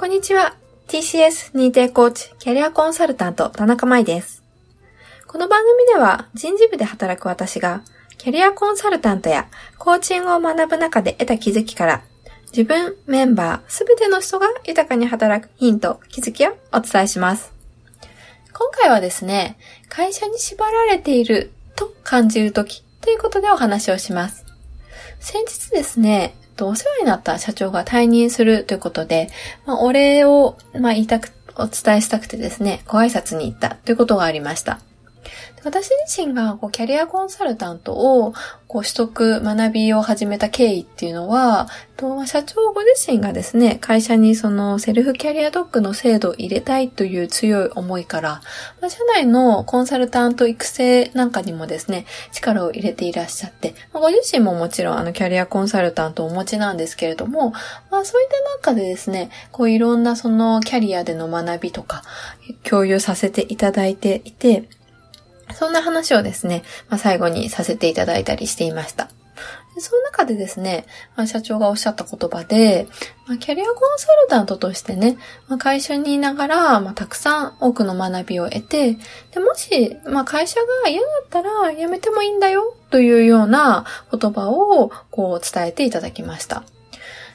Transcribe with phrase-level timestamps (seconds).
[0.00, 0.56] こんにちは。
[0.88, 4.42] TCS 認定コーチ、キャリアコンサルタント、田中舞です。
[5.26, 7.82] この番組では人事部で働く私が、
[8.16, 12.02] キャリアコンサルタントやコーチングを学ぶ中で得た気づきから、
[12.46, 17.52] 自分、メンバー、すべての人が豊かに働くヒント、気づきをお伝えします。
[18.54, 19.58] 今回はですね、
[19.90, 24.46] 会社に縛られていると感じるときということでお話をします。
[25.18, 29.30] 先日ですね、と、お世話になった社長が退任するということで、
[29.64, 34.80] まあ、お礼を、まあ、言いたく、お伝えしたくてですね、ご挨拶に行ったということがありました。
[35.64, 38.32] 私自身がこうキャリアコンサルタントを
[38.66, 48.42] こう取得、学びを始めた経緯っていうのは、と社長ご自身がですね、会社にそのセルフキャリアドッグの制度を入れたいという強い思いから、
[48.80, 57.50] まあ、社内のコンサルタント育成なんかにもですね、力を入れていらっしゃって、まあ、ご自身ももちろんあのキャリアコンサルタントをお持ちなんですけれども、
[57.90, 58.28] まあそういっ
[58.62, 62.02] た中でですね、こういろんなそのキャリアでの学びとか
[62.62, 64.68] 共有させていただいていて、
[65.54, 69.10] そんな話をですね、まあ、最後にさせていただいたりしていました。
[69.78, 70.84] その中でですね、
[71.16, 72.88] まあ、社長がおっしゃった言葉で、
[73.26, 75.16] まあ、キャリアコンサルタントとしてね、
[75.48, 78.98] まあ、会社にいながら、ま、たくさん多くの学びを得て、
[79.32, 86.64] でもし、ま、会社が嫌だったら辞めてもいいんだよというような言葉をこう伝えていただきました。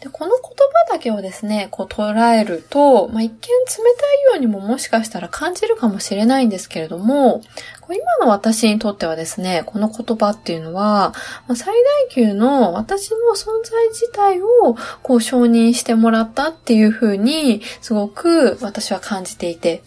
[0.00, 0.42] でこの言
[0.88, 7.40] 葉だけをですね、こう捉えると、まあ、一見冷たいようにももしかしたら感じるかもしれないんですけれども、
[7.80, 11.14] こう今の私にとってはですね、この言葉っていうのは、
[11.48, 11.74] まあ最
[12.08, 19.82] 大級の私の存在自体をこう承認してもらったっていう風に、すごく私は感じていて、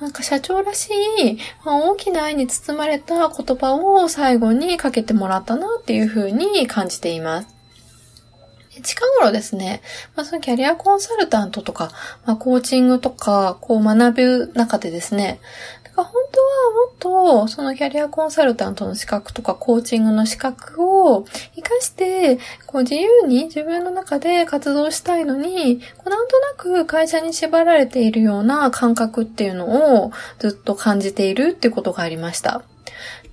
[0.00, 7.57] なんか社長らしい、まあ大きな愛に包まれた言葉を最後にかけてもらったなっていう風に感じています。
[8.82, 9.82] 近頃ですね、
[10.16, 11.90] まあ、そのキャリアコンサルタントとか、
[12.26, 14.14] まあ、コーチングとか、こう学
[14.48, 15.40] ぶ中でですね、
[15.84, 32.62] だから本当はもっとそのキャリアコンサルタントの資格とかコーチングの資格を活かして、こう自由に自分の中で活動したいのに、こうなんとなく会社に縛られているような感覚っていうのをずっと感じているっていうことがありました。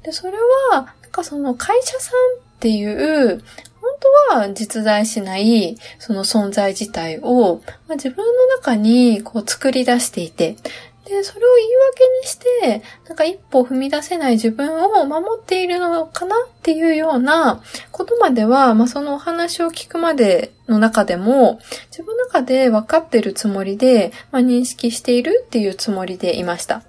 [0.04, 0.38] で、それ
[0.72, 3.44] は、なんかその会社さんっていう、
[3.86, 3.98] 本
[4.32, 10.58] 当は実在しないその存在自体を、まあ、自分の中にこう作り出していて、
[11.06, 21.60] で、それを言い訳にして、なんか一歩踏み出せない自分を守っているのかなっていうようなことまでは、まあそのお話を聞くまでの中でも、
[21.92, 26.82] 自分の中で分かってるつもりで、まあ認識しているっていうつもりでいました。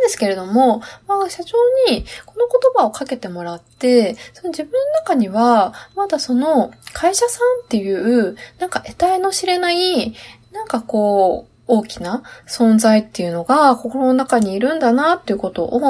[0.00, 10.14] んですけれども、まあ、社長にこの言葉をかけてもらって、その自分の中には、まだその会社さんっていう、なんか得体の知れない、
[10.52, 15.80] なんかこう、大きな存在っていうのが心の中にいるんだなっていうことを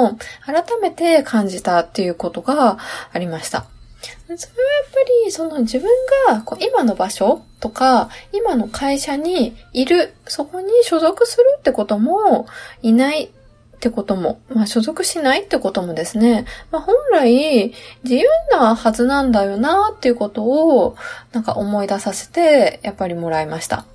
[0.45, 2.77] 改めて感じたっていうことが
[3.11, 3.65] ありました。
[4.03, 5.89] それはやっぱり、その自分
[6.27, 12.45] がこう今の場所とか、今の会社にいる、そこに所属するってことも、
[12.81, 13.31] いない
[13.81, 20.95] ってことも、まあ所属しないってこともですね、まあ本来自由なはずなんだよなっていうことを、
[21.31, 23.85] なんか思い出させて、やっぱりもらいました。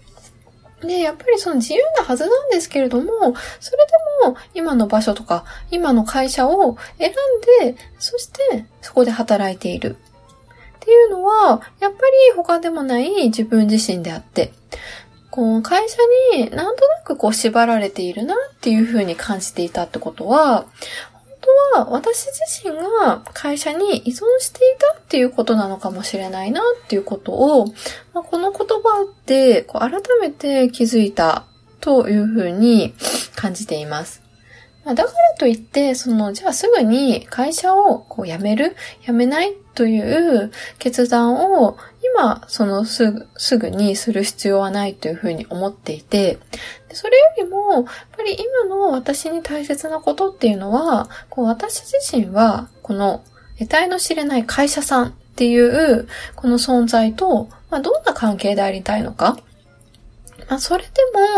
[0.80, 3.12] で、やっぱりその自由なはずなんですけれども、
[3.60, 3.92] それで
[4.28, 9.96] も今の場所とか、今の会社を選んで、そしてそこで働いている。
[10.76, 14.52] っていうのは、やっぱり他でもない自分自身であって、
[15.36, 15.98] こう、会社
[16.32, 20.62] になんとなくこう縛られているなっていうふうに感じていたってことは、
[21.12, 21.22] 本
[21.74, 27.66] 当は私自身が会社に依存していたっていうことなのかもしれないなっていうことを、
[28.14, 31.44] まあ、この言葉でこう改めて気づいた
[31.80, 32.94] というふうに
[33.34, 34.25] 感じています。
[34.86, 38.76] まだからといって、その、じゃあすぐに会社をこう辞める？
[39.04, 41.76] 辞めないという決断を
[42.14, 46.38] 今、そのすぐ、すぐにする必要はないというふうに思っていて、
[46.92, 47.84] それよりも、やっ
[48.16, 53.24] ぱり今の私に大切なことっていうのは、こう私自身は、この
[53.58, 56.06] 得体の知れない会社さんっていう、
[56.36, 59.36] この存在と、まあ、どんな関係でありたいのか。
[60.48, 60.90] まあ、それで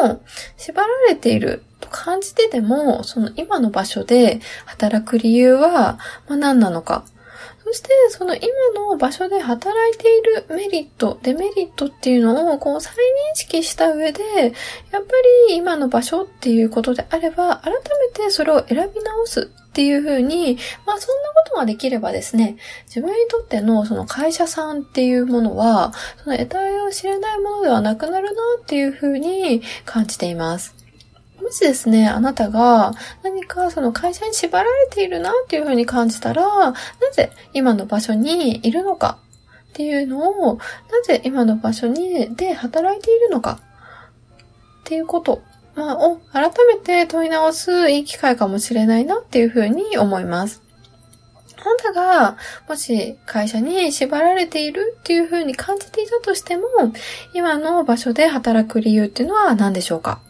[0.03, 0.21] も、
[0.59, 5.99] 縛られていると感じてでも、その今の場所で働く理由は、
[6.29, 7.05] ま、何なのか。
[7.65, 12.97] そして、その今の場所で働いているメリット、デメリットっていうのをこう再認
[13.37, 14.53] 識した上で、やっ
[14.91, 14.99] ぱ
[15.49, 17.81] り今の場所っていうことであれば、改め
[18.25, 22.57] てそれを選び直すっっていうふうに、まあそんなことができればですね、
[22.87, 25.93] 自分にとってのその会社さんっていうものは、
[26.25, 30.75] その得体を知れないものではなくなるなっていうふうに感じています。
[31.49, 32.93] もしですね、あなたが
[33.23, 36.75] 何かその会社に縛られているなっていうふうに感じたら、な
[37.11, 39.19] ぜ今の場所にいるのか
[39.71, 40.63] っていうのを、な
[41.07, 43.61] ぜ今の場所にで働いているのか
[44.81, 45.41] っていうこと
[45.75, 50.61] まあ、を改めて問い直すいい機会かもしれないなっていうふうに思います。
[51.57, 52.37] あなたが、
[52.69, 56.65] もし会社に縛られているっていうふうに感じていたとしても、
[57.33, 60.21] 今の場所で働く理由っていうのは何でしょうか？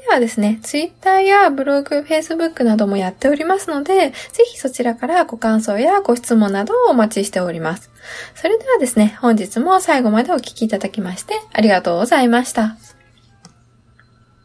[0.00, 7.90] ではですね、Twitter やブログ、Facebook などもやっておりますので、ぜひそちらからご感想やご質問などをお待ちしております。
[8.34, 12.76] それではですね、本日も最後までお聴きいただきましてありがとうございました。